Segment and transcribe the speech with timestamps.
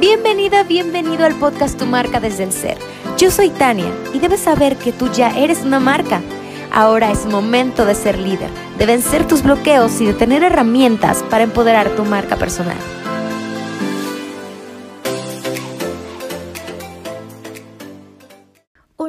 [0.00, 2.78] Bienvenida, bienvenido al podcast Tu marca desde el ser.
[3.18, 6.22] Yo soy Tania y debes saber que tú ya eres una marca.
[6.72, 8.48] Ahora es momento de ser líder,
[8.78, 12.76] de vencer tus bloqueos y de tener herramientas para empoderar tu marca personal.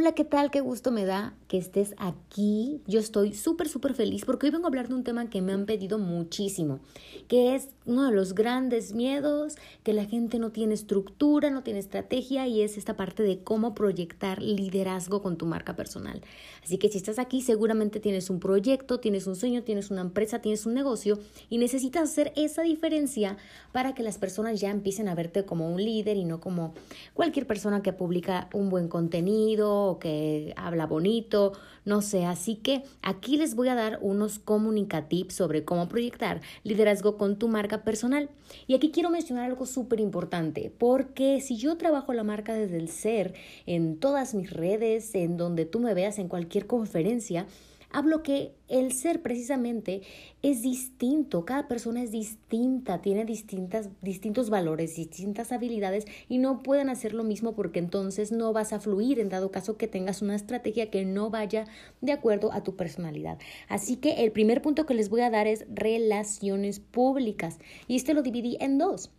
[0.02, 0.50] Hola, ¿qué tal?
[0.50, 2.82] Qué gusto me da que estés aquí.
[2.88, 5.52] Yo estoy súper, súper feliz porque hoy vengo a hablar de un tema que me
[5.52, 6.80] han pedido muchísimo,
[7.28, 11.80] que es uno de los grandes miedos, que la gente no tiene estructura, no tiene
[11.80, 16.22] estrategia y es esta parte de cómo proyectar liderazgo con tu marca personal.
[16.64, 20.40] Así que si estás aquí, seguramente tienes un proyecto, tienes un sueño, tienes una empresa,
[20.40, 23.36] tienes un negocio y necesitas hacer esa diferencia
[23.74, 26.74] para que las personas ya empiecen a verte como un líder y no como
[27.14, 31.54] cualquier persona que publica un buen contenido o que habla bonito
[31.90, 32.26] no sé.
[32.26, 37.48] Así que aquí les voy a dar unos comunicativos sobre cómo proyectar liderazgo con tu
[37.48, 38.30] marca personal.
[38.68, 42.90] Y aquí quiero mencionar algo súper importante, porque si yo trabajo la marca desde el
[42.90, 43.34] ser
[43.66, 47.46] en todas mis redes, en donde tú me veas en cualquier conferencia,
[47.92, 50.02] Hablo que el ser precisamente
[50.44, 56.90] es distinto, cada persona es distinta, tiene distintas, distintos valores, distintas habilidades y no pueden
[56.90, 60.36] hacer lo mismo porque entonces no vas a fluir en dado caso que tengas una
[60.36, 61.66] estrategia que no vaya
[62.02, 63.40] de acuerdo a tu personalidad.
[63.68, 68.14] Así que el primer punto que les voy a dar es relaciones públicas y este
[68.14, 69.12] lo dividí en dos.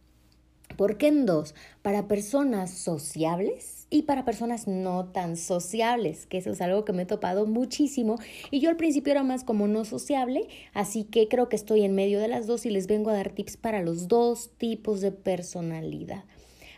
[0.77, 1.55] ¿Por qué en dos?
[1.83, 7.03] Para personas sociables y para personas no tan sociables, que eso es algo que me
[7.03, 8.17] he topado muchísimo
[8.51, 11.95] y yo al principio era más como no sociable, así que creo que estoy en
[11.95, 15.13] medio de las dos y les vengo a dar tips para los dos tipos de
[15.13, 16.25] personalidad.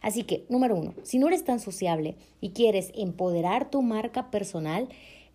[0.00, 4.88] Así que, número uno, si no eres tan sociable y quieres empoderar tu marca personal,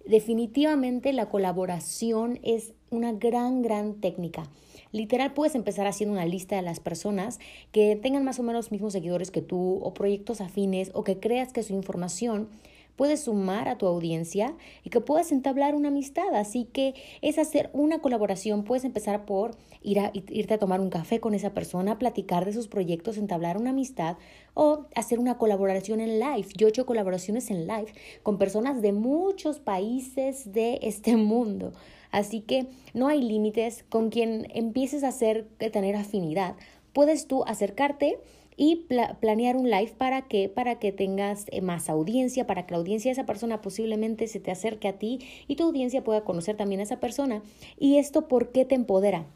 [0.05, 4.49] definitivamente la colaboración es una gran, gran técnica.
[4.97, 7.39] Literal, puedes empezar haciendo una lista de las personas
[7.71, 11.19] que tengan más o menos los mismos seguidores que tú o proyectos afines o que
[11.19, 12.49] creas que su información
[12.95, 16.33] puede sumar a tu audiencia y que puedas entablar una amistad.
[16.33, 18.63] Así que es hacer una colaboración.
[18.63, 19.51] Puedes empezar por
[19.83, 23.57] ir a, irte a tomar un café con esa persona, platicar de sus proyectos, entablar
[23.57, 24.17] una amistad
[24.55, 26.47] o hacer una colaboración en live.
[26.57, 27.93] Yo he hecho colaboraciones en live
[28.23, 31.73] con personas de muchos países de este mundo.
[32.11, 36.55] Así que no hay límites con quien empieces a hacer, a tener afinidad.
[36.93, 38.19] Puedes tú acercarte
[38.57, 38.87] y
[39.21, 43.09] planear un live para que para que tengas eh, más audiencia, para que la audiencia
[43.09, 46.81] de esa persona posiblemente se te acerque a ti y tu audiencia pueda conocer también
[46.81, 47.43] a esa persona.
[47.79, 49.27] ¿Y esto por qué te empodera?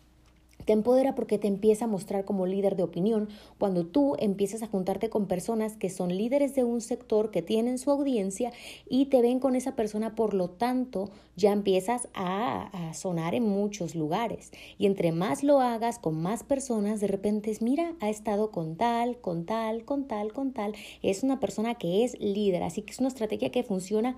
[0.65, 4.67] Te empodera porque te empieza a mostrar como líder de opinión cuando tú empiezas a
[4.67, 8.51] juntarte con personas que son líderes de un sector, que tienen su audiencia
[8.89, 13.43] y te ven con esa persona, por lo tanto ya empiezas a, a sonar en
[13.43, 14.51] muchos lugares.
[14.77, 18.75] Y entre más lo hagas con más personas, de repente es, mira, ha estado con
[18.75, 20.73] tal, con tal, con tal, con tal.
[21.01, 24.17] Es una persona que es líder, así que es una estrategia que funciona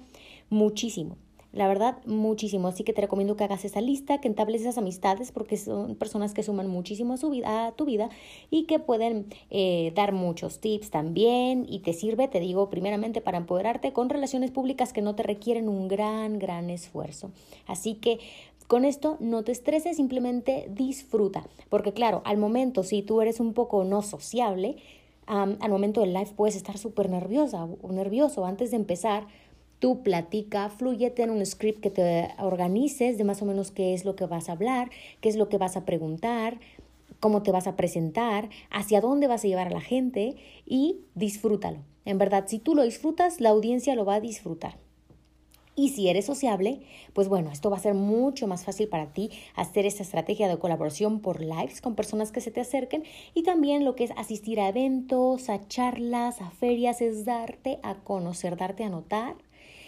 [0.49, 1.17] muchísimo.
[1.53, 2.67] La verdad, muchísimo.
[2.67, 6.33] Así que te recomiendo que hagas esa lista, que entables esas amistades, porque son personas
[6.33, 8.09] que suman muchísimo a, su vida, a tu vida
[8.49, 11.67] y que pueden eh, dar muchos tips también.
[11.69, 15.69] Y te sirve, te digo, primeramente para empoderarte con relaciones públicas que no te requieren
[15.69, 17.29] un gran, gran esfuerzo.
[17.67, 18.17] Así que
[18.65, 21.45] con esto no te estreses, simplemente disfruta.
[21.69, 24.77] Porque claro, al momento, si tú eres un poco no sociable,
[25.27, 29.27] al momento del live puedes estar súper nerviosa o nervioso antes de empezar
[29.83, 34.05] Tú platica, fluyete en un script que te organices de más o menos qué es
[34.05, 34.89] lo que vas a hablar,
[35.19, 36.61] qué es lo que vas a preguntar,
[37.19, 41.79] cómo te vas a presentar, hacia dónde vas a llevar a la gente y disfrútalo.
[42.05, 44.77] En verdad, si tú lo disfrutas, la audiencia lo va a disfrutar.
[45.75, 46.79] Y si eres sociable,
[47.11, 50.59] pues bueno, esto va a ser mucho más fácil para ti hacer esta estrategia de
[50.59, 54.61] colaboración por lives con personas que se te acerquen y también lo que es asistir
[54.61, 59.35] a eventos, a charlas, a ferias, es darte a conocer, darte a notar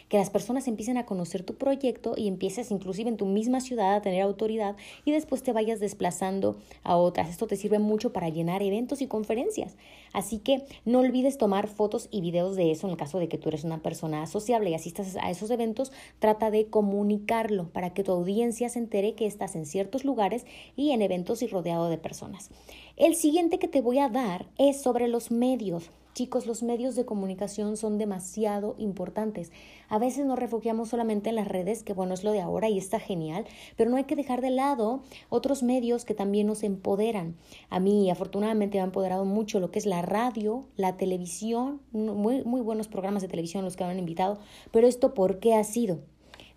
[0.09, 3.95] que las personas empiecen a conocer tu proyecto y empieces inclusive en tu misma ciudad
[3.95, 7.29] a tener autoridad y después te vayas desplazando a otras.
[7.29, 9.75] Esto te sirve mucho para llenar eventos y conferencias.
[10.13, 13.37] Así que no olvides tomar fotos y videos de eso en el caso de que
[13.37, 15.91] tú eres una persona sociable y asistas a esos eventos.
[16.19, 20.45] Trata de comunicarlo para que tu audiencia se entere que estás en ciertos lugares
[20.75, 22.49] y en eventos y rodeado de personas.
[22.97, 25.91] El siguiente que te voy a dar es sobre los medios.
[26.13, 29.51] Chicos, los medios de comunicación son demasiado importantes.
[29.89, 32.77] A veces nos refugiamos solamente en las redes, que bueno, es lo de ahora y
[32.77, 33.45] está genial,
[33.75, 37.35] pero no hay que dejar de lado otros medios que también nos empoderan.
[37.69, 42.45] A mí, afortunadamente, me ha empoderado mucho lo que es la radio, la televisión, muy,
[42.45, 44.39] muy buenos programas de televisión los que me han invitado,
[44.71, 45.99] pero esto, ¿por qué ha sido?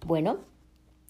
[0.06, 0.38] Bueno,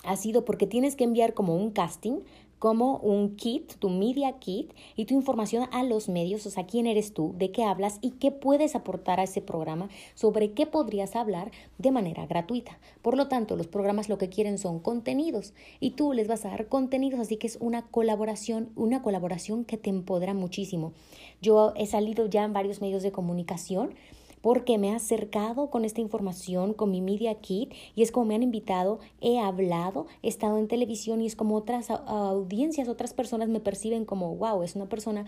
[0.04, 2.20] ha sido porque tienes que enviar como un casting
[2.58, 6.86] como un kit, tu media kit y tu información a los medios, o sea, quién
[6.86, 11.16] eres tú, de qué hablas y qué puedes aportar a ese programa, sobre qué podrías
[11.16, 12.78] hablar de manera gratuita.
[13.02, 16.50] Por lo tanto, los programas lo que quieren son contenidos y tú les vas a
[16.50, 20.92] dar contenidos, así que es una colaboración, una colaboración que te empodera muchísimo.
[21.40, 23.94] Yo he salido ya en varios medios de comunicación
[24.40, 28.34] porque me he acercado con esta información, con mi Media Kit, y es como me
[28.34, 33.48] han invitado, he hablado, he estado en televisión y es como otras audiencias, otras personas
[33.48, 35.26] me perciben como, wow, es una persona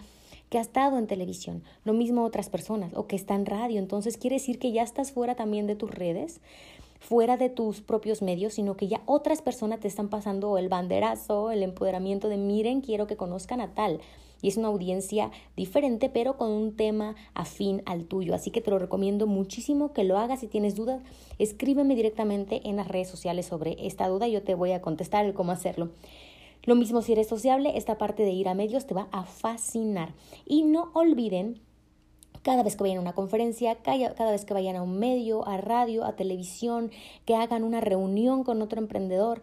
[0.48, 4.16] que ha estado en televisión, lo mismo otras personas, o que está en radio, entonces
[4.16, 6.40] quiere decir que ya estás fuera también de tus redes,
[6.98, 11.50] fuera de tus propios medios, sino que ya otras personas te están pasando el banderazo,
[11.50, 14.00] el empoderamiento de miren, quiero que conozcan a tal
[14.42, 18.34] y es una audiencia diferente, pero con un tema afín al tuyo.
[18.34, 20.40] Así que te lo recomiendo muchísimo que lo hagas.
[20.40, 21.02] Si tienes dudas,
[21.38, 25.24] escríbeme directamente en las redes sociales sobre esta duda y yo te voy a contestar
[25.24, 25.90] el cómo hacerlo.
[26.64, 30.12] Lo mismo si eres sociable, esta parte de ir a medios te va a fascinar.
[30.44, 31.60] Y no olviden
[32.42, 35.56] cada vez que vayan a una conferencia, cada vez que vayan a un medio, a
[35.58, 36.90] radio, a televisión,
[37.24, 39.42] que hagan una reunión con otro emprendedor,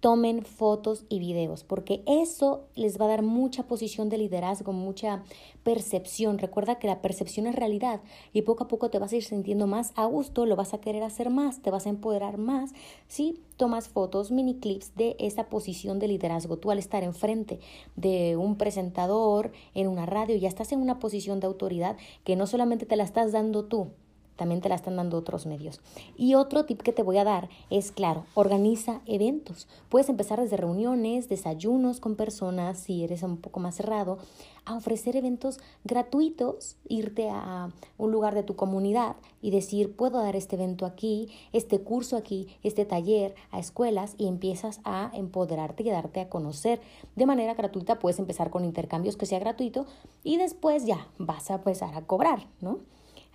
[0.00, 5.22] tomen fotos y videos, porque eso les va a dar mucha posición de liderazgo, mucha
[5.62, 6.38] percepción.
[6.38, 8.00] Recuerda que la percepción es realidad
[8.32, 10.80] y poco a poco te vas a ir sintiendo más a gusto, lo vas a
[10.80, 12.72] querer hacer más, te vas a empoderar más
[13.08, 16.58] si tomas fotos, mini clips de esa posición de liderazgo.
[16.58, 17.60] Tú al estar enfrente
[17.96, 22.46] de un presentador en una radio ya estás en una posición de autoridad que no
[22.46, 23.88] solamente te la estás dando tú,
[24.36, 25.80] también te la están dando otros medios.
[26.16, 29.66] Y otro tip que te voy a dar es, claro, organiza eventos.
[29.88, 34.18] Puedes empezar desde reuniones, desayunos con personas, si eres un poco más cerrado,
[34.66, 40.34] a ofrecer eventos gratuitos, irte a un lugar de tu comunidad y decir, puedo dar
[40.34, 45.90] este evento aquí, este curso aquí, este taller a escuelas y empiezas a empoderarte y
[45.90, 46.80] a darte a conocer
[47.14, 48.00] de manera gratuita.
[48.00, 49.86] Puedes empezar con intercambios que sea gratuito
[50.24, 52.80] y después ya vas a empezar a cobrar, ¿no?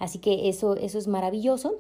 [0.02, 1.76] Así que eso, eso es maravilloso.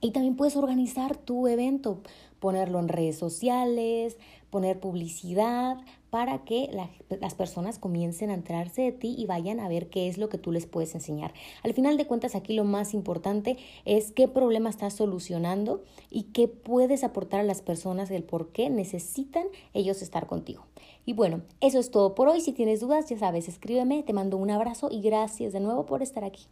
[0.00, 1.98] Y también puedes organizar tu evento,
[2.38, 4.16] ponerlo en redes sociales,
[4.50, 5.78] poner publicidad
[6.10, 6.70] para que
[7.08, 10.38] las personas comiencen a enterarse de ti y vayan a ver qué es lo que
[10.38, 11.34] tú les puedes enseñar.
[11.64, 16.46] Al final de cuentas, aquí lo más importante es qué problema estás solucionando y qué
[16.46, 20.66] puedes aportar a las personas, el por qué necesitan ellos estar contigo.
[21.04, 22.40] Y bueno, eso es todo por hoy.
[22.40, 26.00] Si tienes dudas, ya sabes, escríbeme, te mando un abrazo y gracias de nuevo por
[26.00, 26.46] estar aquí.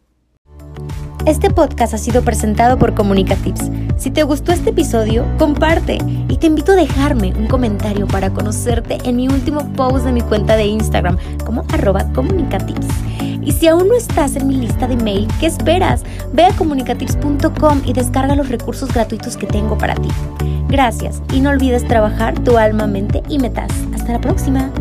[1.29, 3.69] Este podcast ha sido presentado por Comunicatips.
[3.97, 8.97] Si te gustó este episodio, comparte y te invito a dejarme un comentario para conocerte
[9.03, 12.87] en mi último post de mi cuenta de Instagram como arroba comunicatips.
[13.43, 16.01] Y si aún no estás en mi lista de mail, ¿qué esperas?
[16.33, 20.09] Ve a comunicatips.com y descarga los recursos gratuitos que tengo para ti.
[20.67, 23.69] Gracias y no olvides trabajar tu alma, mente y metas.
[23.93, 24.71] Hasta la próxima.